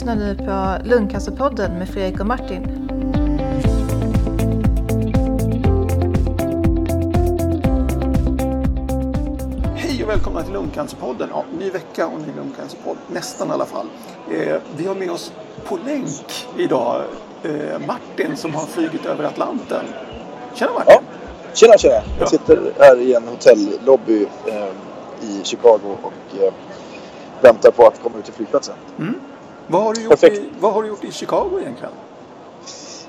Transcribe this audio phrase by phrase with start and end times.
[0.00, 2.64] lyssnar nu på Lungcancerpodden med Fredrik och Martin.
[9.76, 11.28] Hej och välkomna till Lungcancerpodden.
[11.32, 13.86] Ja, ny vecka och ny lungcancerpodd, nästan i alla fall.
[14.30, 15.32] Eh, vi har med oss
[15.64, 17.02] på länk idag
[17.42, 19.84] eh, Martin som har flugit över Atlanten.
[20.54, 20.94] Tjena Martin!
[20.94, 21.00] Ja,
[21.54, 22.02] tjena tjena!
[22.18, 24.68] Jag sitter här i en hotellobby eh,
[25.22, 26.52] i Chicago och eh,
[27.40, 28.74] väntar på att komma ut till flygplatsen.
[29.70, 30.36] Vad, har du gjort Perfekt.
[30.38, 31.92] i, vad har du gjort i Chicago egentligen?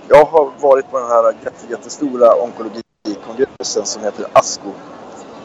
[0.07, 4.69] Jag har varit på den här jätte, jättestora onkologikongressen som heter ASCO,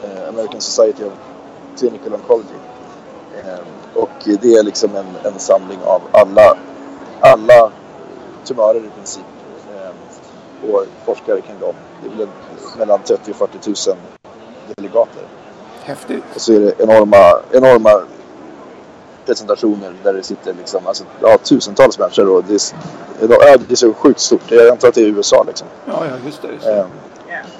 [0.03, 1.13] eh, American Society of
[1.77, 2.55] Clinical Oncology.
[3.35, 3.59] Eh,
[3.93, 4.09] och
[4.41, 6.57] det är liksom en, en samling av alla,
[7.19, 7.71] alla
[8.45, 9.25] tumörer i princip
[9.75, 11.75] eh, och forskare kring dem.
[12.03, 12.27] Det är väl
[12.77, 13.97] mellan 30 och 40 000
[14.75, 15.23] delegater.
[15.83, 16.23] Häftigt!
[16.35, 18.01] Och så är det enorma, enorma
[19.27, 22.53] presentationer där det sitter liksom, alltså, ja, tusentals människor och det
[23.21, 24.51] är, det är så sjukt stort.
[24.51, 25.67] Jag antar att det är i USA liksom.
[25.85, 26.47] Ja, ja just det.
[26.47, 26.77] Just det.
[26.77, 26.85] Eh,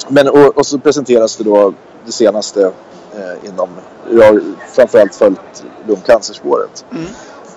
[0.07, 1.73] Men och, och så presenteras det då
[2.05, 2.71] det senaste
[3.15, 3.69] eh, inom,
[4.11, 4.41] jag har
[4.73, 6.85] framförallt följt lungcancerspåret.
[6.91, 7.03] Mm.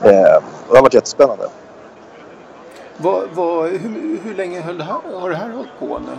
[0.03, 1.49] Eh, och det har varit jättespännande.
[2.97, 6.19] Vad, vad, hur, hur länge det här, har det här hållit på nu?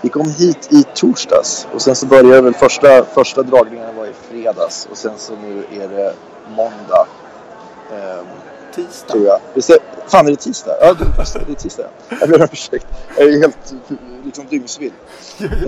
[0.00, 4.12] Vi kom hit i torsdags och sen så började väl första, första dragningen var i
[4.30, 6.14] fredags och sen så nu är det
[6.48, 7.06] måndag.
[7.92, 8.24] Eh,
[8.74, 9.12] Tisdag?
[9.12, 9.40] tror jag.
[9.54, 10.76] Visst är, fan är det tisdag?
[10.80, 11.84] Ja, det, just är tisdag.
[12.20, 12.86] Jag ber om ursäkt.
[13.16, 13.74] Jag är helt
[14.24, 14.92] liksom dyngsvill.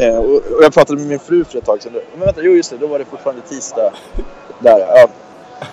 [0.00, 1.92] Eh, och, och jag pratade med min fru för ett tag sedan.
[2.16, 3.92] Men vänta, jo just det, då var det fortfarande tisdag.
[4.58, 5.08] Där, ja.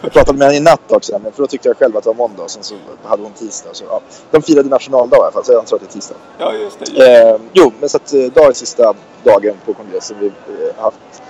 [0.02, 2.10] Jag pratade med henne i natt också, men för då tyckte jag själv att det
[2.10, 3.70] var måndag och sen så hade hon tisdag.
[3.74, 4.02] Så, ja.
[4.32, 6.16] De firade nationaldag i alla fall, så jag antar att det är tisdag.
[6.38, 7.30] Ja, just det.
[7.30, 10.18] Eh, jo, men så att eh, dag är sista dagen på kongressen.
[10.20, 11.23] Vi eh, har haft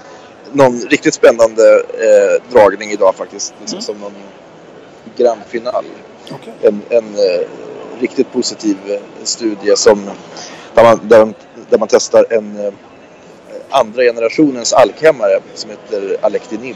[0.53, 3.53] någon riktigt spännande eh, dragning idag faktiskt.
[3.59, 3.83] Liksom Mm.
[3.85, 4.13] som någon
[5.17, 5.85] grand final
[6.31, 6.53] Okej.
[6.61, 7.47] en, en eh,
[7.99, 10.09] riktigt positiv eh, studie som,
[10.73, 11.33] där, man, där,
[11.69, 12.73] där man testar en eh,
[13.69, 16.75] andra generationens alkhämmare som heter Alectinib.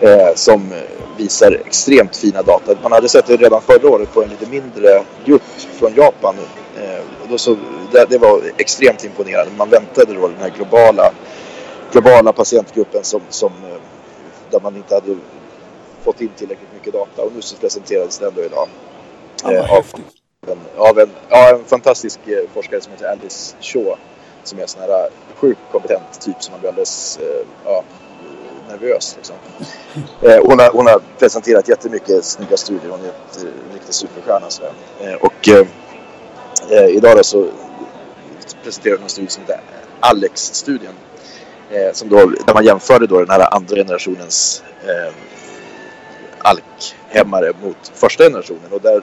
[0.00, 0.74] Eh, som
[1.16, 2.74] visar extremt fina data.
[2.82, 5.42] Man hade sett det redan förra året på en lite mindre grupp
[5.78, 6.34] från Japan.
[6.82, 7.56] Eh, och då så,
[7.92, 9.52] det, det var extremt imponerande.
[9.56, 11.12] Man väntade då den här globala,
[11.92, 13.80] globala patientgruppen som, som, eh,
[14.50, 15.16] där man inte hade
[16.02, 17.22] fått in tillräckligt mycket data.
[17.22, 18.68] Och nu så presenterades den då idag.
[19.42, 19.84] Ja, Eh, av,
[20.46, 23.96] en, av en, ja, en fantastisk eh, forskare som heter Alice Shaw.
[24.44, 27.84] Som är en sån här eh, sjukt kompetent typ som man blir alldeles eh, ja,
[28.68, 29.14] nervös.
[29.16, 29.36] Liksom.
[30.22, 32.90] Eh, hon, har, hon har presenterat jättemycket snygga studier.
[32.90, 34.46] Hon är ett, en riktig superstjärna.
[35.00, 35.48] Eh, och
[36.90, 37.48] idag då så
[38.64, 39.60] presenterar hon en studie som heter
[40.00, 40.92] Alex-studien.
[41.70, 45.14] Eh, som då, där man jämförde då den här andra generationens eh,
[46.38, 48.72] alkhämmare mot första generationen.
[48.72, 49.02] Och där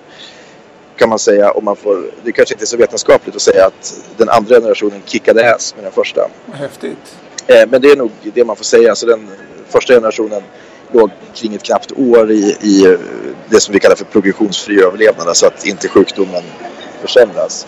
[0.97, 4.01] kan man säga, om man får, det kanske inte är så vetenskapligt att säga att
[4.17, 6.27] den andra generationen kickade ass med den första.
[6.53, 7.17] Häftigt.
[7.47, 8.89] Eh, men det är nog det man får säga.
[8.89, 9.27] Alltså den
[9.69, 10.43] första generationen
[10.91, 12.99] låg kring ett knappt år i, i eh,
[13.49, 15.27] det som vi kallar för progressionsfri överlevnad.
[15.27, 16.43] Alltså att inte sjukdomen
[17.01, 17.67] försämras.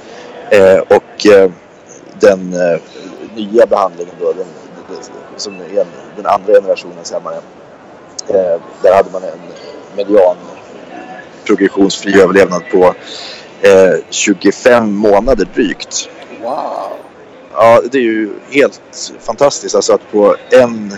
[0.50, 1.52] Eh, och eh,
[2.20, 2.80] den eh,
[3.36, 4.48] nya behandlingen då, den,
[5.36, 7.36] som är en, den andra generationens hämmare.
[8.28, 9.40] Eh, där hade man en
[9.96, 10.38] median
[11.46, 12.96] progressionsfri överlevnad på
[13.62, 16.10] eh, 25 månader drygt.
[16.42, 16.90] Wow.
[17.54, 18.82] Ja, det är ju helt
[19.20, 19.76] fantastiskt.
[19.76, 20.94] Alltså att på en,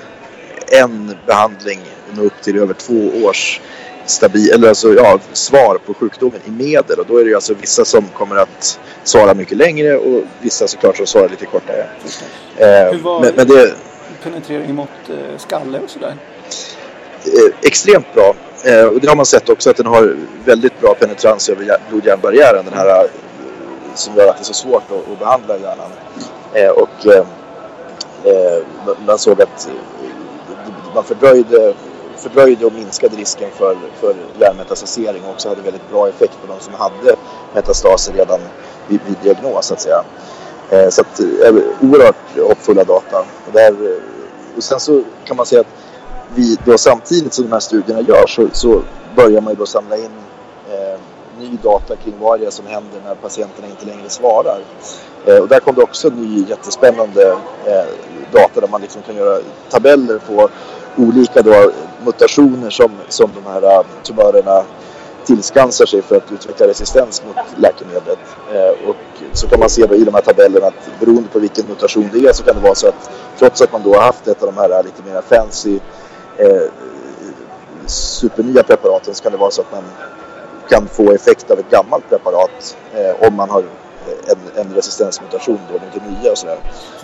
[0.67, 1.79] en behandling
[2.15, 3.61] nå upp till över två års
[4.09, 6.99] stabil, eller alltså, ja, svar på sjukdomen i medel.
[6.99, 10.67] Och då är det ju alltså vissa som kommer att svara mycket längre och vissa
[10.67, 11.85] såklart som svarar lite kortare.
[12.57, 13.73] Eh, Hur var- men, men det är
[14.23, 16.15] Penetrering mot eh, skalle och sådär.
[17.25, 18.33] eh, extremt bra.
[18.65, 20.15] Eh, och det har man sett också att den har
[20.45, 22.65] väldigt bra penetrans över hjär- blod-hjärnbarriären.
[22.65, 23.09] Den här eh,
[23.95, 25.91] som gör att det är så svårt att, att behandla hjärnan.
[26.53, 26.89] Eh, och
[29.05, 29.69] man- såg att
[30.95, 31.73] man fördröjde,
[32.19, 36.59] fördröjde och minskade risken för, för hjärnmetastasering och också hade väldigt bra effekt på de
[36.59, 37.15] som hade
[37.53, 38.39] metastaser redan
[38.87, 40.03] vid, vid diagnos så att säga.
[40.69, 43.19] Eh, så att, eh, oerhört hoppfulla data.
[43.47, 45.75] Och, där, eh, och sen så kan man säga att
[46.35, 48.81] vi då samtidigt som de här studierna görs så, så
[49.15, 50.11] börjar man ju då samla in
[50.71, 50.99] eh,
[51.39, 54.59] ny data kring vad det är som händer när patienterna inte längre svarar.
[55.25, 57.31] Eh, och där kom det också ny jättespännande
[57.65, 57.87] eh,
[58.31, 59.39] data där man liksom kan göra
[59.69, 60.49] tabeller på
[60.97, 61.71] olika då,
[62.05, 64.63] mutationer som, som de här eh, tumörerna
[65.25, 68.19] tillskansar sig för att utveckla resistens mot läkemedlet.
[68.53, 68.95] Eh, och
[69.33, 72.19] så kan man se då i de här tabellerna att beroende på vilken mutation det
[72.19, 73.09] är så kan det vara så att
[73.39, 75.79] trots att man då har haft ett av de här lite mer fancy
[76.37, 76.71] eh,
[77.85, 79.83] supernya preparaten så kan det vara så att man
[80.69, 83.63] kan få effekt av ett gammalt preparat eh, om man har
[84.27, 86.59] en, en resistensmutation då mot det nya och sådär.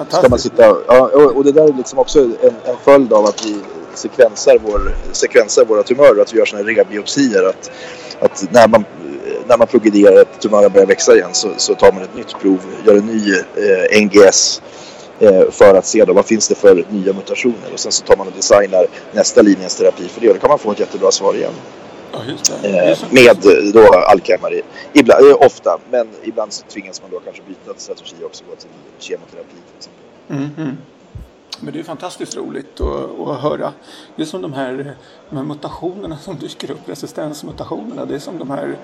[0.10, 3.26] Ska man sitta, ja, och, och det där är liksom också en, en följd av
[3.26, 3.62] att vi
[3.96, 7.44] sekvensar, vår, sekvensar våra tumörer, att vi gör sådana här rebiopsier.
[7.44, 7.72] Att,
[8.20, 8.86] att när man
[9.48, 12.60] när man progrederar att tumören börjar växa igen så, så, tar man ett nytt prov,
[12.86, 14.62] gör en ny eh, NGS
[15.20, 18.18] eh, för att se då, vad finns det för nya mutationer och sen så tar
[18.18, 21.12] man och designar nästa linjens terapi för det och då kan man få ett jättebra
[21.12, 21.54] svar igen.
[22.12, 22.70] Ja, just det.
[22.70, 23.38] Eh, med
[23.74, 24.62] då Alzheimer,
[24.94, 28.70] ibland, eh, ofta, men ibland så tvingas man då kanske byta strategi också gå till
[29.00, 30.04] kemoterapi till exempel.
[30.30, 30.76] Mm -hmm.
[31.60, 33.74] Men det är fantastiskt roligt att, att höra.
[34.16, 34.96] Det är som de här,
[35.30, 38.06] de här mutationerna som dyker upp, resistensmutationerna.
[38.06, 38.78] Det är som de här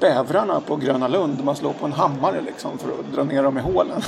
[0.00, 1.44] bävrarna på Gröna Lund.
[1.44, 4.02] Man slår på en hammare liksom för att dra ner dem i hålen.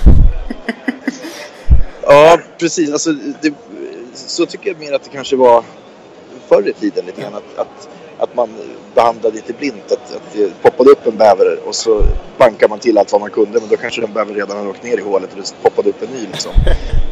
[2.03, 2.93] ja, precis.
[2.93, 3.55] Alltså, det,
[4.15, 5.65] så tycker jag mer att det kanske var
[6.49, 7.35] förr i tiden lite grann.
[7.35, 7.89] Att, att
[8.19, 8.49] att man
[8.95, 9.93] behandlade lite blint.
[9.93, 12.03] Att, att det poppade upp en bäver och så
[12.39, 13.61] bankade man till allt vad man kunde.
[13.61, 16.03] Men då kanske den bävern redan hade åkt ner i hålet och det poppade upp
[16.03, 16.27] en ny.
[16.27, 16.53] Liksom.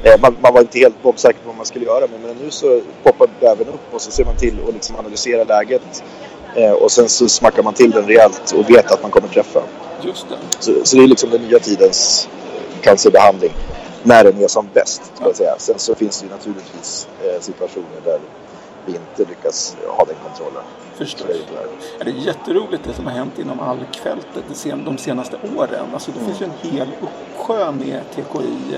[0.04, 2.06] Eh, man, man, var inte helt bombsäker på vad man skulle göra.
[2.12, 5.44] Men, men nu så poppar bävern upp och så ser man till och liksom analyserar
[5.44, 6.04] läget.
[6.56, 9.62] Eh, och sen så smackar man till den rejält och vet att man kommer träffa.
[10.02, 10.36] Just det.
[10.58, 12.28] Så, så det är liksom den nya tidens
[12.80, 13.52] cancerbehandling.
[14.02, 15.02] När den är som bäst.
[15.14, 15.54] Ska jag säga.
[15.58, 18.20] Sen så finns det ju naturligtvis eh, situationer där
[18.86, 20.62] vi inte lyckas ha den kontrollen.
[21.04, 21.26] Förstås.
[22.04, 24.44] Det är jätteroligt det som har hänt inom alkfältet
[24.84, 25.86] de senaste åren.
[25.92, 28.76] Alltså det finns ju en hel uppsjö med TKI,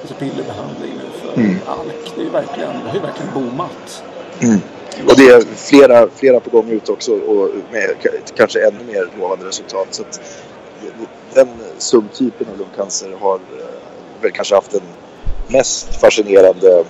[0.00, 1.58] alltså pillerbehandling nu för mm.
[1.66, 2.12] alk.
[2.16, 4.04] Det, är verkligen, det har ju verkligen boomat.
[4.40, 4.60] Mm.
[5.08, 7.94] Och det är flera, flera på gång ut också och med
[8.36, 9.86] kanske ännu mer lovande resultat.
[9.90, 10.20] Så att
[11.34, 13.66] den subtypen av lungcancer har eh,
[14.20, 14.82] väl kanske haft den
[15.48, 16.84] mest fascinerande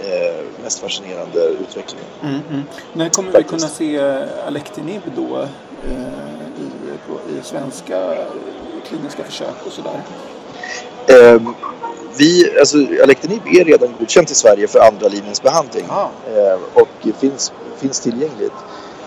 [0.00, 2.06] eh, mest fascinerande utvecklingen.
[2.22, 2.62] Mm, mm.
[2.92, 3.52] När kommer Faktiskt.
[3.52, 4.00] vi kunna se
[4.46, 6.30] Alectinib då eh,
[6.60, 6.68] i,
[7.06, 8.14] på, i svenska
[8.88, 10.02] kliniska försök och sådär?
[11.06, 11.40] Eh,
[12.16, 16.08] vi, alltså, Alectinib är redan godkänt i Sverige för andra linjens behandling ah.
[16.26, 18.52] eh, och finns, finns tillgängligt.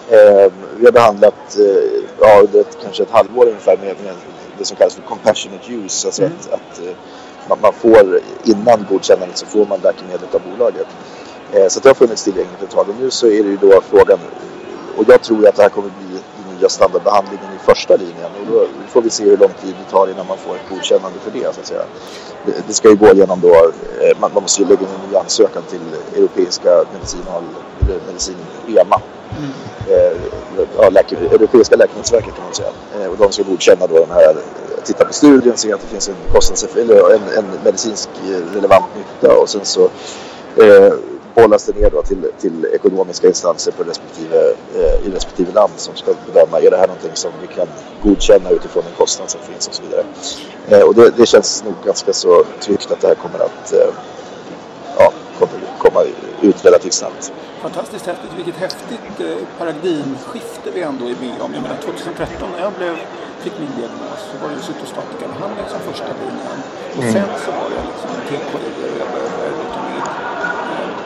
[0.09, 4.13] Eh, vi har behandlat eh, ja, ett, kanske ett halvår ungefär med, med
[4.57, 6.07] det som kallas för compassionate use.
[6.07, 6.33] Alltså mm.
[6.39, 6.93] att, att eh,
[7.49, 10.87] man, man, får innan godkännandet så får man läkemedlet av bolaget.
[11.51, 13.81] Eh, så det har funnits tillgängligt ett tag och nu så är det ju då
[13.89, 14.19] frågan
[14.97, 16.02] och jag tror att det här kommer bli
[16.63, 20.07] nya standardbehandlingen i första linjen och då får vi se hur lång tid det tar
[20.07, 21.85] innan man får ett godkännande för det så att säga.
[22.67, 23.53] Det, ska ju gå igenom då,
[24.01, 25.81] eh, man, måste ju lägga in en ny ansökan till
[26.15, 27.43] Europeiska medicinal,
[28.07, 28.35] medicin
[28.67, 29.01] EMA.
[29.37, 29.51] Mm.
[29.89, 30.17] Eh,
[30.77, 33.09] ja, läke, Europeiska läkemedelsverket kan man säga.
[33.09, 34.35] Och de ska godkänna då den här,
[34.83, 38.09] titta på studien, se att det finns en, kostnadseffekt, en, en medicinsk
[38.53, 39.83] relevant nytta och sen så
[40.55, 40.93] eh,
[41.35, 44.37] bollas det ner då till, till ekonomiska instanser på respektive,
[44.75, 47.67] eh, i respektive land som ska bedöma är det här någonting som vi kan
[48.03, 50.03] godkänna utifrån den kostnad som finns och så vidare.
[50.67, 53.93] Eh, och det, det, känns nog ganska så tryggt att det här kommer att eh,
[54.97, 56.01] ja, kommer komma
[56.41, 57.33] ut relativt snabbt.
[57.61, 58.31] Fantastiskt häftigt.
[58.37, 61.53] Vilket häftigt eh, paradigmskifte vi ändå är med om.
[61.53, 62.95] Jag menar 2013 när jag blev,
[63.43, 66.59] fick min diagnos så var det cytostatikabehandling som första linjen.
[66.97, 67.13] Och mm.
[67.13, 69.32] sen så var det liksom TKI och jag började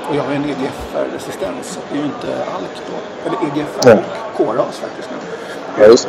[0.09, 1.79] och jag har en EGFR-resistens.
[1.89, 2.97] Det är ju inte ALK då.
[3.25, 3.97] Eller EGFR ja.
[4.33, 5.09] och KRAS faktiskt.
[5.79, 6.07] Ja, just.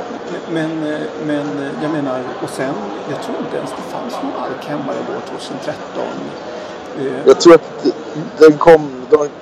[0.51, 0.81] Men,
[1.27, 1.47] men
[1.83, 2.75] jag menar, och sen,
[3.11, 6.05] jag tror inte ens det fanns någon ALK-hämmare då 2013.
[7.25, 7.87] Jag tror att
[8.39, 8.91] den kom,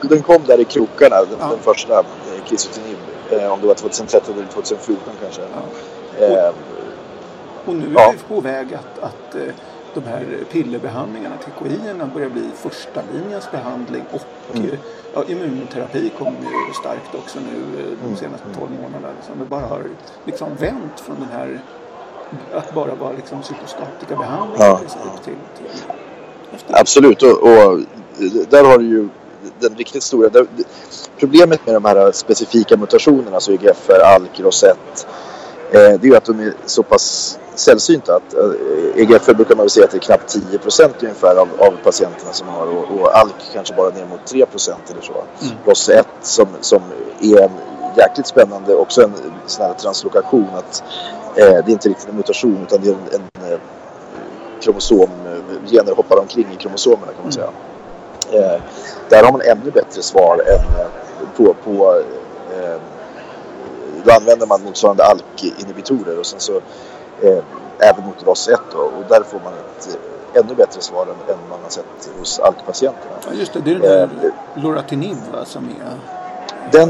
[0.00, 1.48] den kom där i krokarna, den, ja.
[1.48, 2.02] den första,
[2.44, 2.98] Kisotinib.
[3.30, 5.42] Eh, om det var 2013 eller 2014 kanske.
[6.20, 6.48] Ja.
[6.48, 6.54] Och,
[7.68, 8.12] och, nu är ja.
[8.12, 9.54] vi på väg att, att eh,
[9.96, 11.78] de här pillerbehandlingarna, TKI,
[12.14, 14.70] börjar bli första linjens behandling och mm.
[15.14, 18.16] ja, immunterapi kommer ju starkt också nu eh, de mm.
[18.16, 19.08] senaste 12 månaderna.
[19.16, 19.38] Liksom.
[19.38, 19.84] Det bara har
[20.24, 21.60] liksom vänt från den här
[22.52, 24.78] att bara vara liksom cytostatika behandling ja.
[24.78, 24.88] till,
[25.24, 25.66] till, till
[26.68, 27.80] Absolut och, och,
[28.48, 29.08] där har du ju
[29.58, 30.46] den riktigt stora där,
[31.18, 35.12] problemet med de här specifika mutationerna, alltså EGFR, ALK, ROSET eh,
[35.70, 38.16] det är ju att de är så pass sällsynta.
[38.16, 41.48] Att, eh, EGFR brukar man väl säga att det är knappt 10 procent ungefär av,
[41.58, 45.12] av patienterna som har och, och ALK kanske bara ner mot 3 procent eller så.
[45.12, 45.54] Mm.
[45.64, 46.82] ROS1 som, som
[47.20, 47.50] är en
[47.96, 49.12] jäkligt spännande, också en
[49.46, 50.82] sån här translokation att
[51.36, 53.58] eh, det är inte riktigt en mutation utan det är en, en eh,
[54.60, 55.08] kromosom,
[55.66, 57.50] gener hoppar omkring i kromosomerna kan man säga.
[58.30, 58.44] Mm.
[58.44, 58.60] Eh,
[59.08, 60.86] där har man ännu bättre svar än eh,
[61.36, 62.02] på, på
[62.56, 62.80] eh,
[64.06, 66.56] då använder man motsvarande ALK-inhibitorer och sen så
[67.22, 67.38] eh,
[67.78, 69.98] även mot ROS1 då, och där får man ett
[70.34, 73.16] eh, ännu bättre svar än, än man har sett hos ALK-patienterna.
[73.26, 73.60] Ja, just det.
[73.60, 75.98] Det är den där eh, Loratinib va, som är...
[76.72, 76.88] Den,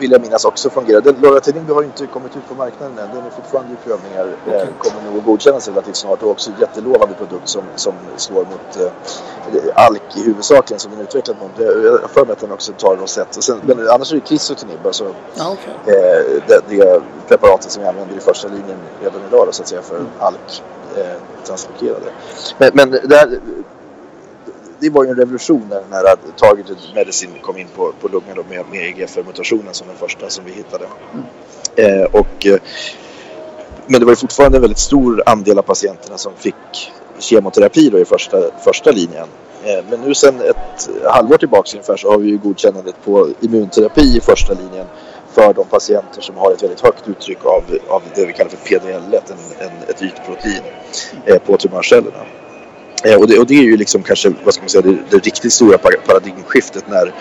[0.00, 1.00] vill jag minnas också fungerar.
[1.00, 3.08] Den Loratadin har inte kommit ut på marknaden än.
[3.14, 4.36] Den är fortfarande i prövningar.
[4.46, 4.66] Okay.
[4.78, 8.76] Kommer nog att godkännas relativt snart och också en jättelovande produkt som, som slår mot
[8.76, 11.50] eh, alk i huvudsakligen som den är utvecklad mot.
[11.58, 13.36] Jag har för mig att den också tar rosett.
[13.36, 15.94] Och sen, men annars är det Krisotinib, alltså ah, okay.
[15.94, 19.68] eh, det, det preparatet som vi använder i första linjen redan idag då, så att
[19.68, 20.08] säga för mm.
[20.18, 20.62] alk
[20.96, 21.04] eh,
[21.44, 22.06] translokerade.
[22.58, 23.40] Men, men där,
[24.80, 28.36] det var ju en revolution när den här targeted medicine kom in på, på lungan
[28.36, 30.84] då med, med EGFR-mutationen som den första som vi hittade.
[31.12, 31.24] Mm.
[31.76, 32.58] Eh, och, eh,
[33.86, 37.98] men det var ju fortfarande en väldigt stor andel av patienterna som fick kemoterapi då
[37.98, 39.28] i första, första linjen.
[39.64, 44.16] Eh, men nu sedan ett halvår tillbaka ungefär så har vi ju godkännandet på immunterapi
[44.16, 44.86] i första linjen
[45.32, 48.56] för de patienter som har ett väldigt högt uttryck av, av det vi kallar för
[48.56, 50.62] PDL1, en, en, ett ytprotein
[51.24, 52.24] eh, på tumörcellerna.
[53.04, 55.18] Eh, och, det, och, det, är ju liksom kanske vad ska man säga, det, det
[55.18, 57.14] riktigt stora paradigmskiftet när,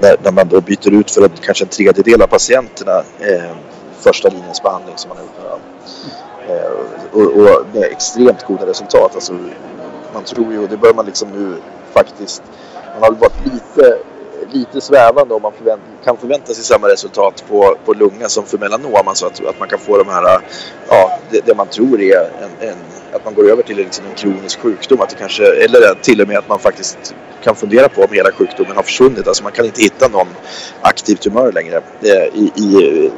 [0.00, 3.56] när, när, man då byter ut för en, kanske en tredjedel av patienterna eh,
[4.00, 5.60] första linjens behandling som man har gjort
[6.48, 6.72] med eh,
[7.12, 9.14] och, och, med extremt goda resultat.
[9.14, 9.32] Alltså,
[10.14, 11.56] man tror ju, och det bör man liksom nu
[11.92, 12.42] faktiskt,
[12.94, 13.98] man har varit lite
[14.52, 18.58] lite svävande om man förvänt, kan förvänta sig samma resultat på, på lunga som för
[18.58, 19.08] melanom.
[19.08, 20.40] Alltså att, att man kan få de här,
[20.88, 22.76] ja, det, det man tror är en, en,
[23.14, 25.00] att man går över till liksom en kronisk sjukdom.
[25.00, 28.32] Att det kanske, eller till och med att man faktiskt kan fundera på om hela
[28.32, 29.28] sjukdomen har försvunnit.
[29.28, 30.28] Alltså man kan inte hitta någon
[30.80, 33.12] aktiv tumör längre eh, i, i eh,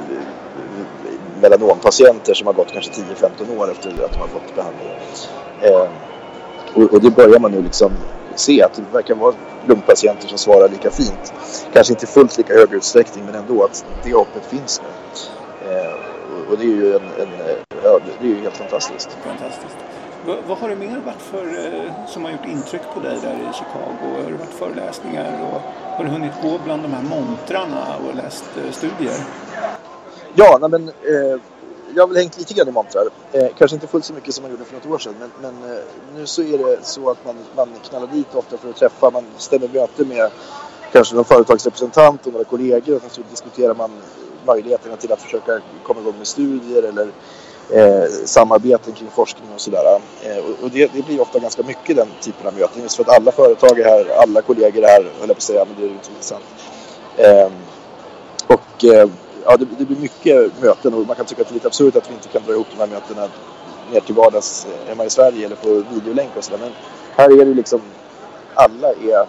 [1.41, 4.88] melanompatienter som har gått kanske 10-15 år efter att de har fått behandling.
[5.61, 5.88] Eh,
[6.75, 7.93] och, och det börjar man nu liksom
[8.35, 9.35] se att det verkar vara
[9.67, 11.33] lungpatienter som svarar lika fint.
[11.73, 15.71] Kanske inte fullt lika hög utsträckning men ändå att det hoppet finns nu.
[15.71, 15.95] Eh,
[16.50, 17.65] och det är ju en, en, eh,
[18.21, 19.11] det är ju helt fantastiskt.
[19.25, 19.77] Fantastiskt.
[20.27, 23.35] Vad, vad har det mer varit för, eh, som har gjort intryck på dig där
[23.35, 24.23] i Chicago?
[24.25, 25.61] Har det varit föreläsningar och
[25.97, 29.15] har du hunnit gå bland de här montrarna och läst eh, studier?
[30.35, 31.41] Ja, nej men eh,
[31.95, 33.05] jag har väl hängt lite grann i montrar.
[33.33, 35.15] Eh, kanske inte fullt så mycket som man gjorde för något år sedan.
[35.21, 35.83] Men, men eh,
[36.15, 39.11] nu så är det så att man, man knallar dit ofta för att träffa.
[39.11, 40.31] Man stämmer möte med
[40.93, 42.97] kanske någon företagsrepresentant och några kollegor.
[42.97, 43.91] Och så diskuterar man
[44.47, 47.09] möjligheterna till att försöka komma igång med studier eller
[47.70, 50.00] eh, samarbeten kring forskning och sådär.
[50.23, 52.82] Eh, och det, det, blir ofta ganska mycket den typen av möten.
[52.82, 55.42] Just för att alla företag är här, alla kollegor är här, höll jag på att
[55.42, 56.44] säga, men det är ju inte intressant.
[57.16, 57.50] Eh,
[58.46, 59.08] och eh,
[59.44, 61.96] ja, det, det, blir mycket möten och man kan tycka att det är lite absurt
[61.96, 63.28] att vi inte kan dra ihop de här mötena
[63.92, 66.58] ner till vardags eh, hemma i Sverige eller på videolänk och sådär.
[66.58, 66.73] Men
[67.16, 67.80] här är det liksom
[68.54, 69.26] alla är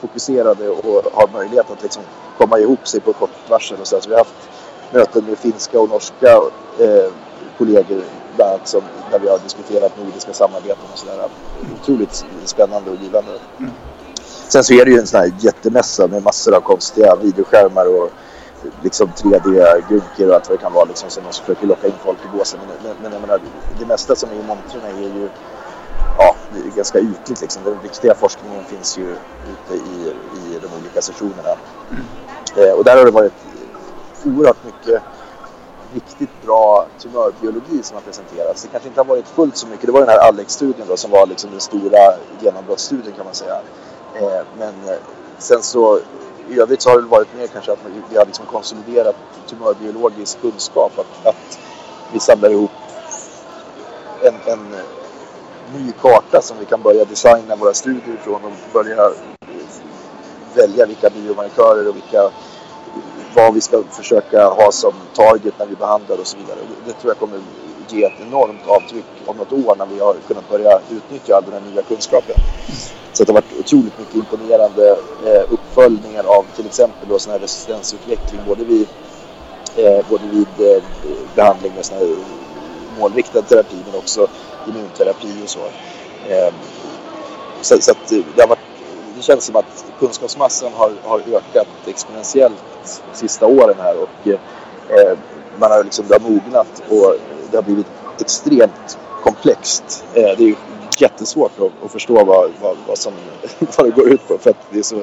[0.00, 2.02] fokuserade och har möjlighet att liksom
[2.38, 4.00] komma ihop sig på kort varsel och så.
[4.00, 4.48] så vi har haft
[4.92, 6.32] möten med finska och norska
[6.78, 7.12] eh,
[7.58, 8.02] kollegor
[8.36, 11.28] bland annat som, där vi har diskuterat nordiska samarbeten och sådär.
[11.80, 13.30] Otroligt spännande och givande.
[13.58, 13.70] Mm.
[14.48, 18.10] Sen så är det ju en sån här jättemässa med massor av konstiga videoskärmar och
[18.82, 22.18] liksom 3D-gunkor och allt vad det kan vara liksom, som de försöker locka in folk
[22.18, 22.60] i båsen.
[22.68, 23.40] Men, men, men jag menar,
[23.78, 25.28] det mesta som är i montrarna är ju
[26.18, 27.62] ja, det är ganska ytligt liksom.
[27.64, 31.56] Den riktiga forskningen finns ju ute i, i de olika sessionerna.
[31.90, 32.04] Mm.
[32.56, 33.32] Eh, och där har det varit
[34.24, 35.02] oerhört mycket
[35.94, 38.62] riktigt bra tumörbiologi som har presenterats.
[38.62, 39.86] Det kanske inte har varit fullt så mycket.
[39.86, 41.98] Det var den här Alex-studien då som var liksom den stora
[42.40, 43.60] genombrottsstudien kan man säga.
[44.14, 44.98] Eh, men eh,
[45.38, 46.00] sen så
[46.48, 47.78] i övrigt så har det varit mer kanske att
[48.10, 49.16] vi har liksom konsoliderat
[49.46, 50.92] tumörbiologisk kunskap.
[50.98, 51.58] Att, att
[52.12, 52.70] vi samlar ihop
[54.22, 54.74] en, en
[55.74, 59.10] ny karta som vi kan börja designa våra studier ifrån och börja
[60.54, 62.30] välja vilka biomarkörer och vilka
[63.34, 66.58] vad vi ska försöka ha som target när vi behandlar och så vidare.
[66.86, 67.40] Det tror jag kommer
[67.88, 71.52] ge ett enormt avtryck om något år när vi har kunnat börja utnyttja all den
[71.52, 72.36] här nya kunskapen.
[73.12, 77.38] Så det har varit otroligt mycket imponerande eh, uppföljningar av till exempel då sån här
[77.40, 78.88] resistensutveckling både vid,
[79.76, 80.82] eh, både vid eh,
[81.34, 82.16] behandling med sån här
[82.98, 84.26] målriktad terapi men också
[84.68, 85.60] immunterapi och så.
[87.60, 88.67] Så, så att det, har varit,
[89.18, 95.18] det känns som att kunskapsmassan har, har ökat exponentiellt de sista åren här och eh,
[95.58, 97.16] man har liksom, det har mognat och
[97.50, 97.86] det har blivit
[98.20, 100.04] extremt komplext.
[100.14, 100.54] Eh, det är
[100.98, 103.12] jättesvårt att, att förstå vad, vad, vad, som,
[103.76, 105.02] vad det går ut på för att det är så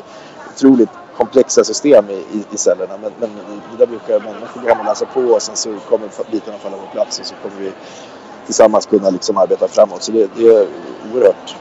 [0.56, 2.98] otroligt komplexa system i, i, i cellerna.
[3.02, 3.30] Men, men
[3.72, 6.78] det där brukar människor gå hem och läsa på och sen så kommer bitarna falla
[6.78, 7.72] på plats och så kommer vi
[8.46, 10.04] tillsammans kunna liksom arbeta framåt.
[10.04, 10.68] Så det, det är
[11.14, 11.56] oerhört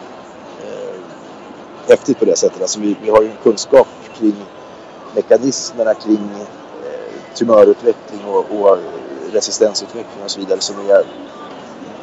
[1.89, 2.63] häftigt på det sättet.
[2.63, 3.89] Alltså vi, vi har ju en kunskap
[4.19, 4.37] kring
[5.15, 6.29] mekanismerna kring
[6.85, 8.79] eh, tumörutveckling och, och
[9.33, 11.03] resistensutveckling och så vidare som är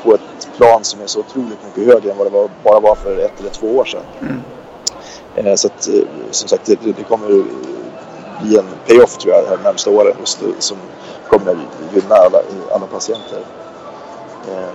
[0.04, 2.96] på ett plan som är så otroligt mycket högre än vad det var, bara var
[2.96, 4.04] för ett eller två år sedan.
[4.22, 4.42] Mm.
[5.36, 7.28] Eh, så att, eh, som sagt, det, det kommer
[8.42, 10.16] bli en payoff tror jag de närmsta åren
[10.60, 10.78] som
[11.30, 11.58] kommer
[11.94, 13.40] gynna alla, alla patienter.
[14.48, 14.70] Eh,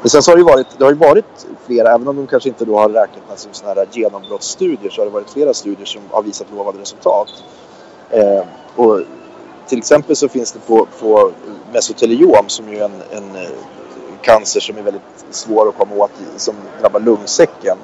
[0.00, 2.48] men sen så har det, varit, det har ju varit flera, även om de kanske
[2.48, 6.02] inte då har räknat som sådana här genombrottsstudier så har det varit flera studier som
[6.10, 7.28] har visat lovande resultat.
[8.10, 8.42] Eh,
[8.76, 9.00] och
[9.66, 11.32] till exempel så finns det på, på
[11.72, 13.50] mesoteliom som ju är en, en eh,
[14.22, 17.76] cancer som är väldigt svår att komma åt som drabbar lungsäcken.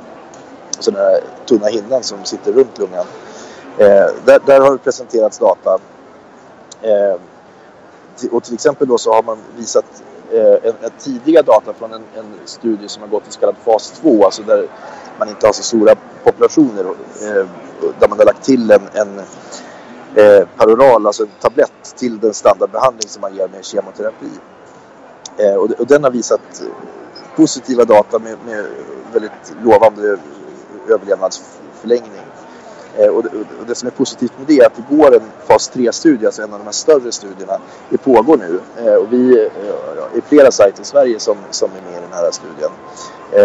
[0.78, 3.06] Så den här tunna hinnan som sitter runt lungan.
[3.78, 5.78] Eh, där, där, har det presenterats data.
[6.82, 7.16] Eh,
[8.30, 9.84] och till exempel då så har man visat
[10.32, 13.56] eh, en, en tidiga data från en, en, studie som har gått i så kallad
[13.64, 14.68] fas 2, alltså där
[15.18, 16.84] man inte har så stora populationer.
[17.22, 17.46] Eh,
[17.98, 19.18] där man har lagt till en, en
[20.14, 24.30] eh, paroral, alltså en tablett till den standardbehandling som man ger med kemoterapi.
[25.36, 26.62] Eh, och, och, den har visat
[27.36, 28.66] positiva data med, med
[29.12, 30.18] väldigt lovande
[30.88, 32.23] överlevnadsförlängning.
[32.98, 33.28] Eh, och, det,
[33.60, 36.42] och det som är positivt med det är att det går en fas 3-studie, alltså
[36.42, 37.58] en av de här större studierna.
[37.90, 41.90] Det pågår nu eh, och vi eh, är flera sajter i Sverige som, som är
[41.90, 42.70] med i den här studien.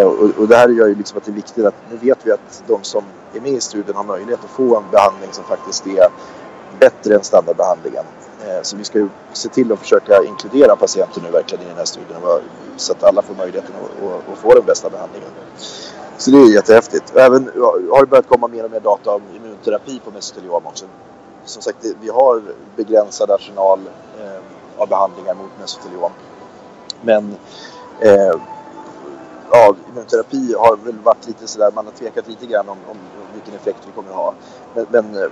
[0.05, 2.31] Och, och det här gör ju liksom att det är viktigt att nu vet vi
[2.31, 3.03] att de som
[3.33, 6.07] är med i studien har möjlighet att få en behandling som faktiskt är
[6.79, 8.03] bättre än standardbehandlingen.
[8.61, 11.85] Så vi ska ju se till att försöka inkludera patienter nu verkligen i den här
[11.85, 12.21] studien
[12.77, 15.29] så att alla får möjligheten att, att få den bästa behandlingen.
[16.19, 17.15] Så det är jättehäftigt.
[17.15, 17.51] Även
[17.91, 20.85] har det börjat komma mer och mer data om immunterapi på mesoteliom också.
[21.45, 22.41] Som sagt, vi har
[22.75, 23.79] begränsad arsenal
[24.19, 24.41] eh,
[24.81, 26.11] av behandlingar mot mesoteliom.
[27.01, 27.35] Men
[27.99, 28.33] eh,
[29.51, 32.97] ja, immunterapi har väl varit lite sådär, man har tvekat lite grann om, om
[33.33, 34.33] vilken effekt vi kommer att ha.
[34.73, 35.29] Men, men eh,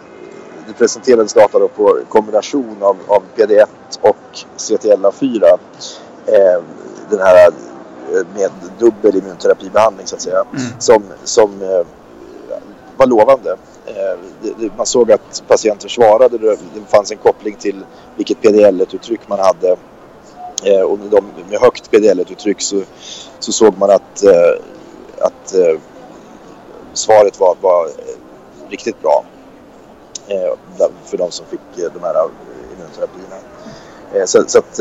[0.67, 3.67] det presenterades data då på kombination av, av PD1
[4.01, 5.43] och CTLA4.
[6.25, 6.63] Eh,
[7.09, 7.51] den här
[8.33, 10.39] med dubbel immunterapibehandling så att säga.
[10.39, 10.79] Mm.
[10.79, 11.85] Som, som eh,
[12.97, 13.57] var lovande.
[13.85, 16.37] Eh, man såg att patienter svarade.
[16.37, 19.77] Det, fanns en koppling till vilket PDL-uttryck man hade.
[20.63, 22.81] Eh, och med, de, med högt PDL-uttryck så,
[23.39, 24.23] så såg man att,
[25.19, 25.55] att
[26.93, 27.87] svaret var, var
[28.69, 29.23] riktigt bra.
[31.05, 32.15] för de som fick de här
[32.73, 33.35] immunterapierna.
[34.25, 34.79] så, så att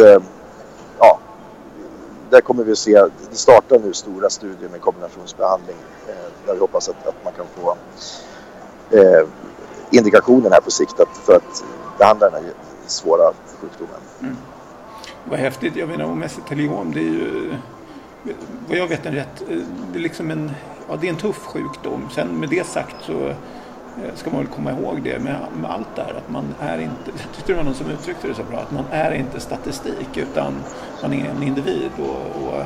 [2.31, 5.77] där kommer vi att se, det startar nu stora studier med kombinationsbehandling
[6.09, 6.15] eh,
[6.47, 7.77] där vi hoppas att, att man kan få
[8.97, 9.29] eh,
[9.91, 11.65] indikationen här på sikt att, för att
[11.99, 12.53] behandla den här
[12.87, 14.01] svåra sjukdomen.
[14.21, 14.37] Mm.
[15.25, 15.77] Vad häftigt.
[15.77, 17.55] Jag menar, om mesoteliom, det är ju
[18.69, 19.59] vad jag vet en rätt, eh,
[19.93, 20.51] det är liksom en,
[20.89, 22.09] ja, det är en tuff sjukdom.
[22.15, 23.35] Sen med det sagt så
[24.15, 27.11] ska man väl komma ihåg det med, med allt det här att man är inte,
[27.11, 30.17] jag tyckte det var någon som uttryckte det så bra, att man är inte statistik
[30.17, 30.55] utan
[31.03, 32.65] man är en individ och, och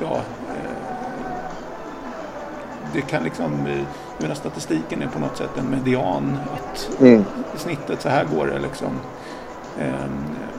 [0.00, 0.16] ja,
[0.48, 0.88] eh,
[2.92, 7.24] det kan liksom, eh, jag menar statistiken är på något sätt en median, att mm.
[7.56, 8.90] snittet, så här går det liksom.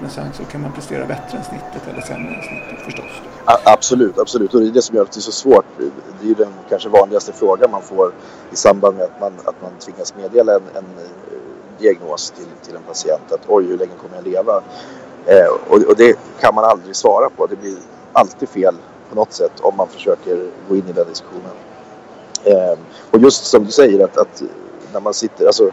[0.02, 3.12] Men sen så kan man prestera bättre än snittet eller sämre än snittet förstås.
[3.46, 4.54] absolut, absolut.
[4.54, 5.66] Och det är det som gör att det är så svårt.
[6.20, 8.12] Det är ju den kanske vanligaste frågan man får
[8.52, 11.10] i samband med att man, att man tvingas meddela en, en eh,
[11.80, 13.32] diagnos till, till en patient.
[13.32, 14.62] Att oj, hur länge kommer jag leva?
[15.26, 17.46] Eh, och, och, det kan man aldrig svara på.
[17.46, 17.78] Det blir
[18.14, 18.76] alltid fel
[19.10, 21.56] på något sätt om man försöker gå in i den diskussionen.
[22.44, 22.80] Eh,
[23.12, 24.42] och just som du säger att, att
[24.94, 25.72] när man sitter, alltså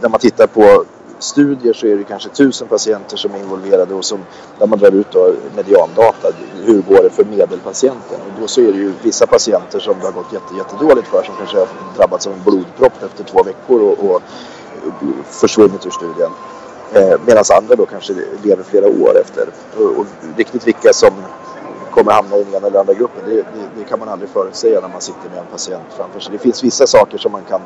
[0.00, 0.84] när man tittar på
[1.22, 4.18] studier så är det kanske tusen patienter som är involverade och som,
[4.58, 6.28] där man drar ut då mediandata.
[6.64, 8.20] Hur går det för medelpatienten?
[8.20, 11.22] Och då så är det ju vissa patienter som det har gått jätte, jättedåligt för
[11.22, 14.22] som kanske har drabbats av en blodpropp efter två veckor och, och
[15.24, 16.30] försvunnit ur studien.
[16.92, 18.12] Eh, Medan andra då kanske
[18.44, 19.48] lever flera år efter.
[19.76, 20.06] Och, och
[20.36, 21.10] riktigt vilka som
[21.90, 23.22] kommer hamna i den ena eller andra gruppen.
[23.26, 23.44] Det, det,
[23.76, 26.32] det, kan man aldrig förutsäga när man sitter med en patient framför sig.
[26.32, 27.60] Det finns vissa saker som man kan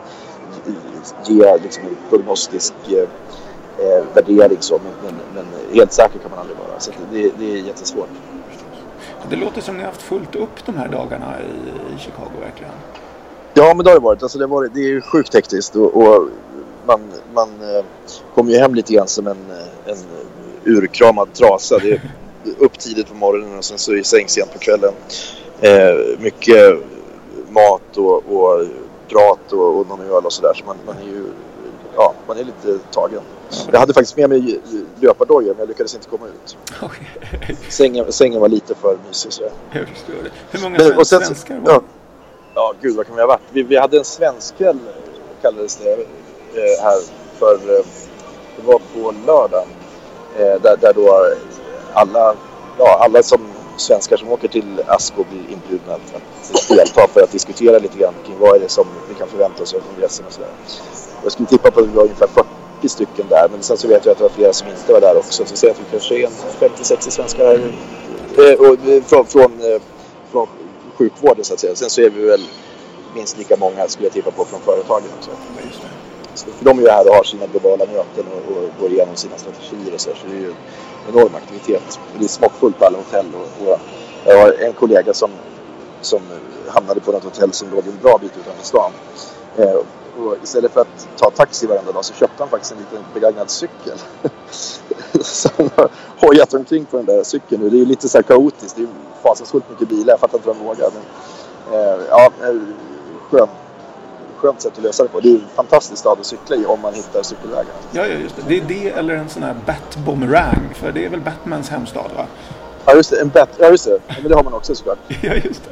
[1.25, 3.09] ge liksom, prognostisk eh,
[3.79, 6.81] eh, värdering så, men, men, men, helt säker kan man aldrig vara.
[6.81, 8.09] Så det, det är jättesvårt.
[9.31, 12.73] Det låter som ni har haft fullt upp de här dagarna i, i Chicago verkligen.
[13.55, 14.23] Ja, men det har det varit.
[14.23, 16.29] Alltså, det, har varit det är sjukt hektiskt och, och
[16.87, 17.01] man,
[17.35, 17.85] man eh,
[18.35, 19.99] kommer ju hem lite grann som en, eh, en
[20.65, 21.79] urkramad trasa.
[21.79, 22.01] Det är
[22.59, 24.93] upp tidigt på morgonen och sen så i säng sent på kvällen.
[25.61, 26.79] Eh, mycket
[27.49, 28.67] mat och, och
[29.09, 30.53] prat och, och någon öl och sådär.
[30.55, 31.25] Så man, man är ju
[31.97, 33.23] ja, man är lite tagen.
[33.72, 34.61] Jag hade faktiskt med mig
[35.00, 36.56] löpardojor men jag lyckades inte komma ut.
[36.82, 37.56] Okay.
[37.68, 39.32] Sängen, sängen var lite för mysig.
[39.32, 39.42] Så.
[39.72, 40.30] Jag förstår det.
[40.50, 41.82] Hur många men, sen, svenskar var ja,
[42.54, 43.40] ja, gud vad kan vi ha varit?
[43.50, 44.78] Vi, vi hade en svenskkväll
[45.42, 46.98] kallades det eh, här
[47.38, 47.85] för eh,
[48.56, 49.68] det var på lördagen.
[50.38, 51.35] Eh, där, där då
[51.92, 52.35] alla,
[52.78, 53.40] ja, alla som
[53.76, 56.14] svenskar som åker till Asko blir inbjudna att,
[56.54, 59.62] att delta för att diskutera lite grann kring vad är det som vi kan förvänta
[59.62, 60.50] oss av kongressen och sådär.
[61.22, 62.48] Jag skulle tippa på att det var ungefär 40
[62.87, 63.49] 20 stycken där.
[63.49, 65.44] Men sen så vet jag att det var flera som inte var där också.
[65.46, 66.33] Så säg att vi kanske är en
[66.70, 67.55] 50-60 svenskar här.
[68.38, 69.81] Eh, och, eh, från, från, eh,
[70.31, 70.46] från
[70.94, 71.75] sjukvården så att säga.
[71.75, 72.40] Sen så är vi väl
[73.14, 75.31] minst lika många skulle jag tippa på från företagen också.
[76.35, 79.16] Så för de är ju här och har sina globala möten och, och går igenom
[79.16, 80.57] sina strategier och så, så det är ju en
[81.14, 82.01] enorm aktivitet.
[82.12, 83.27] Och det är smockfullt på alla hotell.
[83.35, 83.79] Och, och
[84.25, 85.31] jag har en kollega som,
[86.01, 86.20] som
[86.68, 88.92] hamnade på något hotell som låg en bra bit utanför stan.
[89.57, 89.81] Eh,
[90.18, 93.50] och istället för att ta taxi varenda dag så köpte han faktiskt en liten begagnad
[93.50, 93.98] cykel.
[95.20, 95.88] så han har
[96.20, 97.70] hojat omkring på den där cykeln nu.
[97.70, 98.76] Det är ju lite så här kaotiskt.
[98.76, 98.88] Det är ju
[99.22, 100.12] fasansfullt mycket bilar.
[100.12, 100.90] Jag fattar inte vad de vågar.
[100.90, 101.02] Men,
[101.74, 102.55] eh, ja, eh,
[103.31, 103.48] skön,
[104.37, 105.20] skönt sätt att lösa det på.
[105.20, 107.74] Det är en fantastisk stad att cykla i om man hittar cykelvägar.
[107.92, 108.42] Ja, ja, just det.
[108.48, 110.74] Det är det eller en sån här Bat-Boomerang.
[110.74, 112.26] För det är väl Batmans hemstad, va?
[112.87, 113.48] Ja just det, en bet.
[113.59, 113.98] Ja just det.
[114.07, 114.98] Men det har man också såklart.
[115.22, 115.62] Ja, just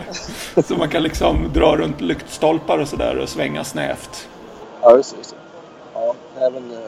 [0.55, 0.63] det.
[0.63, 4.29] Så man kan liksom dra runt lyktstolpar och sådär och svänga snävt.
[4.85, 5.19] Ja just det.
[5.19, 5.37] Just det.
[5.95, 6.79] Ja, även, eh,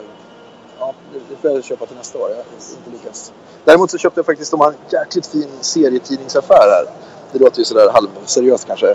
[0.79, 0.93] ja,
[1.29, 2.29] det, får jag köpa till nästa år.
[2.29, 3.33] Jag inte lyckats.
[3.65, 6.85] Däremot så köpte jag faktiskt de har en jäkligt fin serietidningsaffär här.
[7.31, 8.89] Det låter ju sådär halvseriöst kanske.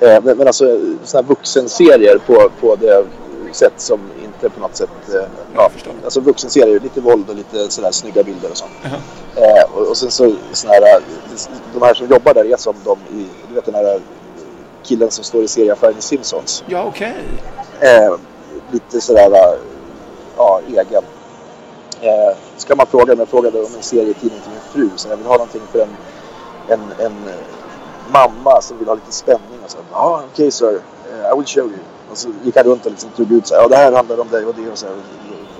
[0.00, 0.64] Eh, men, men alltså
[1.04, 3.06] sådana här vuxenserier på, på det
[3.52, 5.14] sätt som inte på något sätt...
[5.14, 5.70] Eh, ja,
[6.04, 8.72] alltså vuxenserier, lite våld och lite sådär snygga bilder och sånt.
[8.82, 8.96] Jaha.
[9.36, 11.02] Eh, och, och sen så såna här, eh,
[11.74, 14.00] de här som jobbar där är som de i, du vet den här
[14.82, 16.64] killen som står i serieaffären i Simpsons.
[16.66, 17.14] Ja, okej.
[17.80, 18.14] Eh,
[18.72, 19.58] lite sådär, eh,
[20.36, 21.02] ja, egen.
[22.00, 25.08] Eh, så kan man fråga, men jag frågade om en serietidning till min fru, så
[25.08, 25.88] jag vill ha någonting för en,
[26.68, 27.34] en, en eh,
[28.12, 29.78] mamma som vill ha lite spänning och så.
[29.92, 30.80] Ja, ah, okej sir,
[31.12, 31.78] Eh, I will show you.
[32.10, 34.28] Och så gick han runt och liksom tog ut så ja det här handlar om
[34.28, 34.94] dig och det och så här.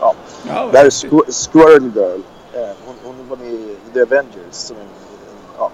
[0.01, 0.15] Ja.
[0.49, 0.91] Ja, Det här är.
[0.91, 2.21] Squ- Squirrel Girl.
[2.53, 4.35] Eh, hon, hon var med i The Avengers.
[4.51, 4.83] Som en,
[5.59, 5.71] ja.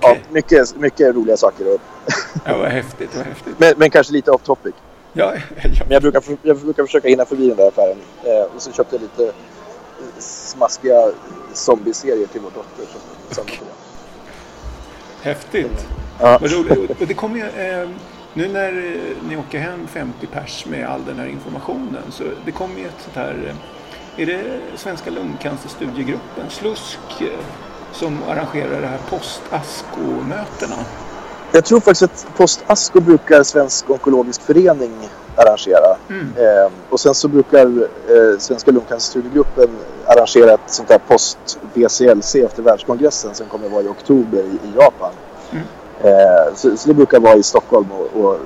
[0.00, 1.78] Ja, mycket, mycket roliga saker.
[2.44, 3.54] Ja, vad häftigt, vad häftigt.
[3.58, 4.74] men, men kanske lite off topic.
[5.12, 5.70] Ja, ja.
[5.78, 7.98] Men jag brukar, jag brukar försöka hinna förbi den där affären.
[8.24, 9.32] Eh, och så köpte jag lite eh,
[10.18, 11.10] smaskiga
[11.52, 12.86] zombieserier till vår dotter.
[13.30, 13.66] Som, som
[15.22, 15.86] Häftigt.
[16.20, 16.38] ja.
[16.40, 17.00] Vad roligt.
[17.00, 17.88] Och det kommer ju, eh,
[18.34, 22.52] nu när eh, ni åker hem 50 pers med all den här informationen så det
[22.52, 23.54] kommer ju ett sånt här,
[24.16, 27.22] eh, är det Svenska lungcancerstudiegruppen, SLUSK,
[27.92, 30.76] som arrangerar det här post-ASCO-mötena?
[31.54, 35.96] Jag tror faktiskt att Post Asko brukar Svensk Onkologisk Förening arrangera.
[36.08, 36.26] Mm.
[36.36, 39.68] Eh, och sen så brukar eh, Svenska lungcancerstudiegruppen
[40.06, 45.12] arrangera ett sånt där post-BCLC efter världskongressen som kommer vara i oktober i, i Japan.
[45.50, 45.64] Mm.
[46.00, 48.38] Eh, så, så det brukar vara i Stockholm och, och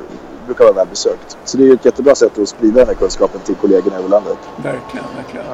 [0.46, 1.38] brukar vara välbesökt.
[1.44, 4.38] Så det är ett jättebra sätt att sprida den här kunskapen till kollegorna i landet.
[4.56, 5.46] Verkligen, verkligen.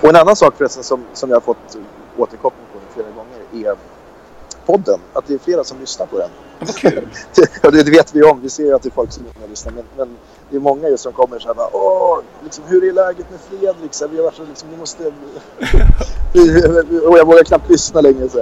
[0.00, 1.76] Och en annan sak förresten som, som jag har fått
[2.16, 3.76] återkoppling på flera gånger är
[4.66, 5.00] podden.
[5.12, 6.30] Att det är flera som lyssnar på den.
[6.58, 7.08] Ja, vad kul.
[7.62, 8.40] Ja, det det vet vi om.
[8.40, 9.72] Vi ser ju att det är folk som inte lyssnar.
[9.72, 10.16] Men, men
[10.50, 13.40] det är många just som kommer så här bara, Åh, liksom, hur är läget med
[13.40, 13.94] Fredrik?
[13.94, 15.04] Så här, vi har varit så liksom, vi måste...
[17.08, 18.28] och jag vågar knappt lyssna längre.
[18.28, 18.38] Så.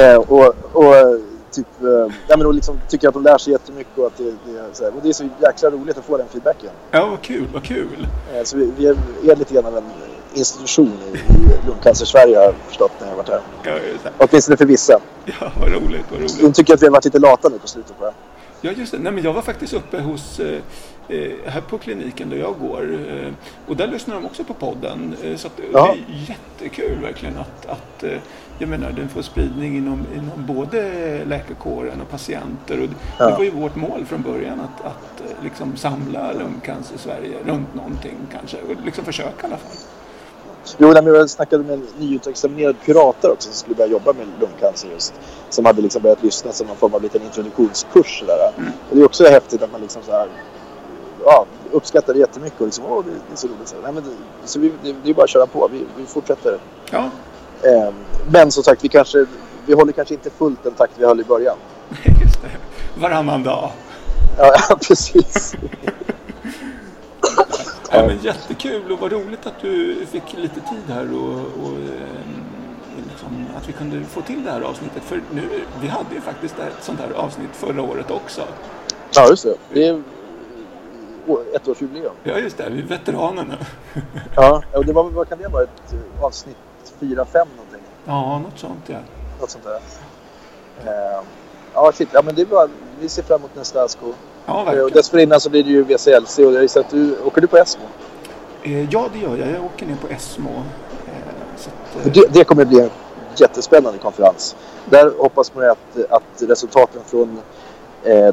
[0.00, 1.20] Eh, och, och
[1.56, 4.24] typ, eh, ja, men, och liksom, tycker att de lär sig jättemycket och att det,
[4.24, 6.70] det, så här, och det är så jäkla roligt att få den feedbacken.
[6.90, 8.08] Ja, vad kul, vad kul.
[8.34, 9.84] Eh, så vi, vi är, är lite grann av en
[10.36, 13.40] institution i, lungcancer-Sverige har jag förstått när jag har varit här.
[14.04, 14.10] Ja.
[14.18, 15.00] Åtminstone för vissa.
[15.24, 16.40] ja vad roligt, vad roligt.
[16.40, 17.98] De tycker att vi har varit lite lata nu på slutet.
[18.00, 18.12] Bara.
[18.60, 18.98] Ja, just det.
[18.98, 20.58] Nej, men jag var faktiskt uppe hos, eh,
[21.08, 22.98] eh, här på kliniken där jag går.
[23.10, 23.32] Eh,
[23.66, 25.16] och där lyssnar de också på podden.
[25.24, 25.94] Eh, så att, Ja.
[26.08, 28.18] det är jättekul verkligen att, att eh,
[28.58, 30.90] jag menar, den får spridning inom, inom både
[31.24, 32.80] läkarkåren och patienter.
[32.82, 33.26] Och det, Ja.
[33.26, 37.34] det var ju vårt mål från början att, att eh, liksom samla lungcancer i Sverige
[37.46, 38.56] runt någonting kanske.
[38.56, 39.76] Och liksom försöka i alla fall.
[40.78, 44.88] Jo, nej, jag snackade med en nyutexaminerad kurator också som skulle börja jobba med lungcancer
[44.88, 45.14] just.
[45.50, 48.18] Som hade liksom börjat lyssna som någon form av liten introduktionskurs.
[48.20, 48.52] Sådär.
[48.58, 48.72] Mm.
[48.90, 50.28] Och det är också häftigt att man liksom så här,
[51.24, 53.68] ja, uppskattar det jättemycket och liksom, åh, det, det är så roligt.
[53.68, 54.10] Så, nej, men det,
[54.44, 55.68] så vi, det, det är bara att köra på.
[55.72, 56.58] Vi, vi fortsätter.
[56.90, 57.10] Ja,
[57.62, 57.94] Ehm,
[58.30, 59.26] men som sagt, vi, kanske,
[59.66, 61.56] vi håller kanske inte fullt den takt vi höll i början.
[62.22, 62.48] just det.
[63.00, 63.70] Varannan dag.
[64.38, 65.54] Ja, ja precis.
[67.96, 72.44] Ja, men jättekul och vad roligt att du fick lite tid här och, och ehm,
[73.10, 75.02] liksom, att vi kunde få till det här avsnittet.
[75.02, 75.42] För nu,
[75.80, 78.42] vi hade ju faktiskt ett sånt här avsnitt förra året också.
[79.14, 79.54] Ja, just det.
[79.72, 80.02] Det är
[81.54, 82.12] ettårsjubileum.
[82.24, 82.70] Ja, just det.
[82.70, 83.56] Vi är veteraner nu.
[84.36, 85.62] Ja, och det var, vad kan det vara?
[85.62, 86.56] Ett eh, avsnitt
[87.00, 87.82] 4-5 någonting?
[88.04, 88.98] Ja, något sånt ja.
[89.40, 89.80] Något sånt där.
[91.18, 91.24] Ehm,
[91.74, 92.08] ja, shit.
[92.12, 92.68] Ja, men det är bra.
[93.00, 94.14] Vi ser fram emot nästa ASCO.
[94.46, 97.16] Ja, Eh, Och dessförinnan så blir det ju VCLC och jag gissar att du...
[97.24, 97.84] Åker du på ESMO?
[98.62, 99.48] Eh, Ja, det gör jag.
[99.50, 100.48] Jag åker ner på Esmo.
[100.50, 102.90] Eh, att, Det, det kommer bli en
[103.36, 104.56] jättespännande konferens.
[104.84, 107.38] Där hoppas man att, att resultaten från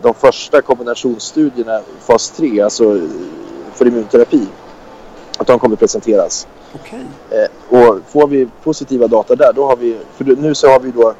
[0.01, 2.99] de första kombinationsstudierna, fas 3, alltså
[3.73, 4.47] för immunterapi,
[5.37, 6.47] Att de kommer presenteras.
[7.29, 10.91] Eh, och får vi positiva data där, då har vi, för nu så har vi
[10.91, 11.13] då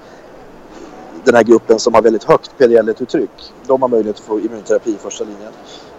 [1.25, 3.53] den här gruppen som har väldigt högt PDL-uttryck.
[3.67, 5.51] De har möjlighet att få immunterapi i första linjen.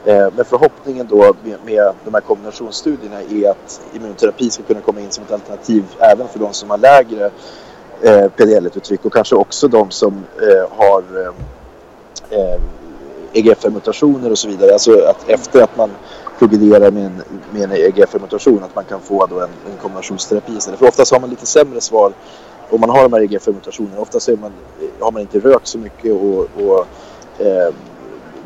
[0.05, 5.01] Eh, men förhoppningen då med, med de här kombinationsstudierna är att immunterapi ska kunna komma
[5.01, 7.31] in som ett alternativ även för de som har lägre
[8.03, 12.61] eh, PDL-uttryck och kanske också de som eh, har eh, eh
[13.37, 14.73] EGFR-mutationer och så vidare.
[14.73, 15.91] Alltså att efter att man
[16.39, 20.79] progrederar med en, med en EGFR-mutation att man kan få då en, en kombinationsterapi istället.
[20.79, 22.13] För oftast har man lite sämre svar
[22.75, 24.01] om man har de här EGFR-mutationerna.
[24.01, 24.53] ofta så man,
[25.01, 26.87] har man inte rökt så mycket och, och
[27.39, 27.75] eh,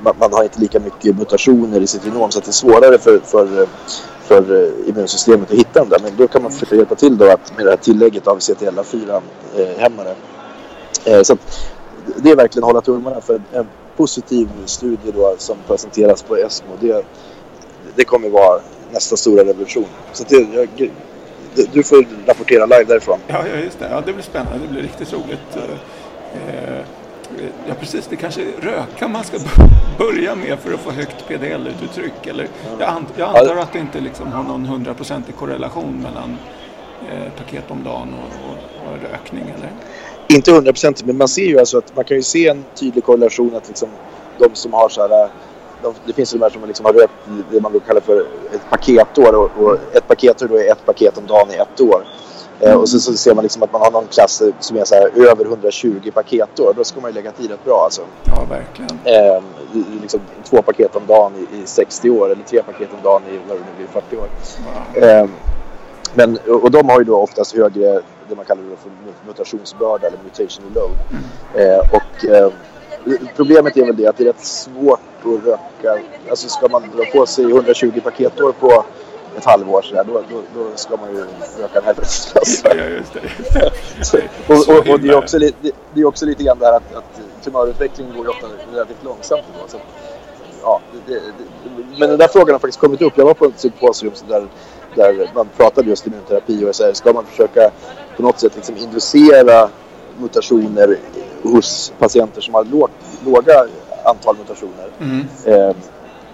[0.03, 2.99] man, man, har inte lika mycket mutationer i sitt genom så att det är svårare
[2.99, 3.67] för, för,
[4.21, 5.99] för eh, immunsystemet att hitta dem där.
[6.03, 10.14] Men då kan man försöka hjälpa till då att med det här tillägget av CTLA4-hämmare.
[11.05, 11.71] Eh, så att,
[12.17, 16.77] det är verkligen att hålla tummarna för en positiv studie då som presenteras på ESMO.
[16.81, 17.05] Det,
[17.95, 18.61] det kommer vara
[18.91, 19.87] nästa stora revolution.
[20.12, 20.91] Så det, jag,
[21.73, 23.19] du får rapportera live därifrån.
[23.27, 23.89] Ja, just det.
[23.91, 24.59] Ja, det blir spännande.
[24.59, 25.57] Det blir riktigt roligt.
[26.35, 26.79] Eh,
[27.69, 28.07] ja, precis.
[28.07, 29.39] Det kanske är röka man ska
[29.99, 32.27] börja med för att få högt PDL-uttryck.
[32.27, 36.39] Eller, jag, an jag antar att det inte liksom har någon hundraprocentig korrelation mellan
[37.13, 39.71] eh, paket om dagen och, och, och rökning, eller?
[40.37, 43.57] Inte hundraprocentigt, men man ser ju alltså att man kan ju se en tydlig korrelation
[43.57, 43.89] att liksom
[44.39, 45.29] de som har så här
[45.83, 47.12] de, det finns ju de här som liksom har rökt
[47.51, 48.21] det man kallar för
[48.53, 52.05] ett paketår och, och ett paketår då är ett paket om dagen i ett år.
[52.61, 54.95] Eh, och så, så, ser man liksom att man har någon klass som är så
[54.95, 56.75] här, över 120 paketår.
[56.77, 58.03] Då ska man ju lägga tid rätt bra alltså.
[58.25, 58.99] Ja, verkligen.
[59.05, 59.43] Eh,
[60.03, 63.33] liksom, två paket om dagen i, i 60 år eller tre paket om dagen i
[63.33, 64.29] det nu blir, 40 år.
[64.95, 65.03] Wow.
[65.03, 65.27] Eh,
[66.14, 68.91] men, och de har ju då oftast högre, det man kallar för
[69.27, 70.91] mutationsbörda eller mutational load.
[71.11, 71.71] Mm.
[71.71, 72.53] Eh, och eh,
[73.37, 76.03] problemet är väl det att det är rätt svårt att röka.
[76.31, 78.85] Alltså ska man dra på sig 120 paketår på
[79.38, 81.21] ett halvår sådär, då, då, då ska man ju
[81.62, 82.33] röka en helvetes
[82.64, 84.23] Ja, just det.
[84.55, 85.55] Och, och, och, det, är också, det,
[85.94, 89.42] det är också lite grann det här att, att tumörutvecklingen går ju ofta relativt långsamt.
[89.62, 89.79] Då, så,
[90.62, 91.21] ja, det, det,
[91.99, 93.12] men den där frågan har faktiskt kommit upp.
[93.16, 94.47] Jag var på ett symposium där,
[94.94, 97.71] där man pratade just immunterapi och så här, ska man försöka
[98.16, 99.68] på något sätt liksom inducera
[100.18, 100.99] mutationer
[101.53, 102.91] hos patienter som har låg,
[103.25, 103.67] låga
[104.05, 104.89] antal mutationer.
[105.01, 105.27] Mm.
[105.45, 105.77] Eh,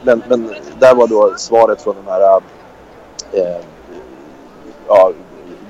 [0.03, 2.41] men, men där var då svaret från den här
[3.33, 3.61] eh,
[4.89, 5.13] ja,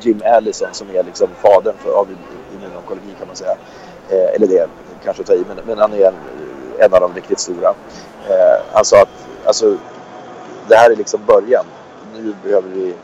[0.00, 2.08] Jim Allison som är liksom fadern för, av
[2.54, 3.56] immunonkologi kan man säga.
[4.08, 4.68] Eh, eller det
[5.04, 6.14] kanske att ta i, men, men han är en,
[6.78, 7.68] en av de riktigt stora.
[8.28, 9.76] Eh, han sa att alltså,
[10.68, 11.64] det här är liksom början.
[12.14, 12.94] Nu behöver vi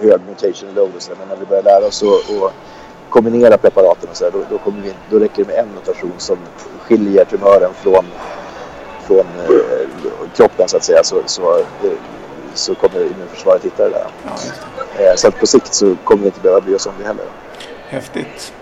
[0.00, 2.52] hög mutation load och så, men när vi börjar lära oss att
[3.10, 6.12] kombinera preparaten och så här, då, då, kommer vi, då räcker det med en mutation
[6.18, 6.38] som
[6.80, 8.04] skiljer tumören från,
[9.06, 9.88] från eh,
[10.36, 11.04] kroppen så att säga.
[11.04, 11.64] Så, så, eh,
[12.54, 14.06] så kommer immunförsvaret hitta det där.
[14.24, 17.06] Ja, eh, så att på sikt så kommer vi inte behöva bry oss om det
[17.06, 17.24] heller.
[17.88, 18.52] Häftigt.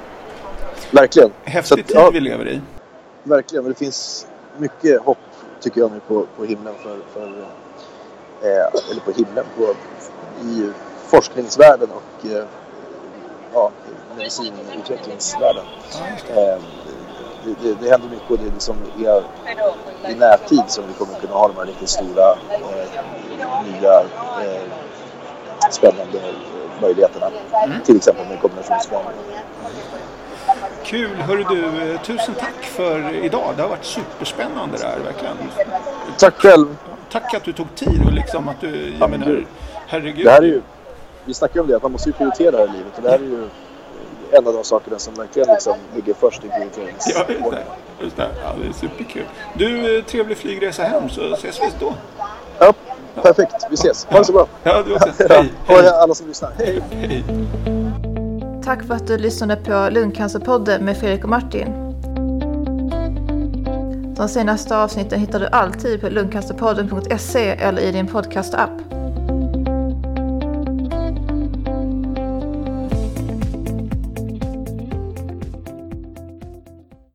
[0.91, 1.31] Verkligen.
[1.45, 2.61] Häftig tid ja, vi lever i.
[3.23, 4.27] Verkligen, och det finns
[4.59, 5.19] mycket hopp
[5.61, 7.27] tycker jag nu på, på himlen för, för
[8.43, 9.75] eh, eller på himlen, på,
[10.43, 10.71] i
[11.07, 12.45] forskningsvärlden och eh,
[13.53, 13.71] ja,
[14.17, 15.65] medicinutvecklingsvärlden.
[16.29, 16.59] Eh,
[17.45, 19.23] det, det, det händer mycket och det är liksom är
[20.11, 23.03] i närtid som vi kommer kunna ha de här riktigt stora eh,
[23.65, 24.63] nya eh,
[25.71, 26.21] spännande
[26.81, 27.31] möjligheterna.
[27.65, 27.81] Mm.
[27.85, 29.13] Till exempel med kombinationsformer.
[30.85, 31.17] Kul!
[31.17, 33.55] Hörru du, eh, tusen tack för idag.
[33.57, 35.37] Det har varit superspännande det här verkligen.
[36.19, 36.77] Tack själv!
[37.11, 39.47] Tack att du tog tid och liksom att du, jag ja, menar,
[39.87, 40.25] herregud.
[40.25, 40.63] Det här är ju,
[41.25, 42.93] vi snackar om det, att man måste ju prioritera det här i livet.
[42.97, 43.49] Och det här är ju
[44.31, 47.45] en av de sakerna som verkligen liksom ligger först i prioriteringsordningen.
[47.53, 48.29] Ja, just det.
[48.43, 49.25] Ja, det är superkul.
[49.55, 51.95] Du, eh, trevlig flygresa hem så ses vi då.
[52.59, 52.73] Ja,
[53.15, 53.55] perfekt.
[53.71, 54.05] Vi ses.
[54.05, 54.47] Ha det så bra.
[54.63, 55.09] Ja, du också.
[55.29, 55.53] Hej.
[55.67, 56.53] Hej alla som lyssnar.
[56.59, 56.83] Hej.
[56.91, 57.25] Hej.
[58.65, 61.83] Tack för att du lyssnade på Lungcancerpodden med Fredrik och Martin.
[64.17, 68.96] De senaste avsnitten hittar du alltid på lungcancerpodden.se eller i din podcastapp.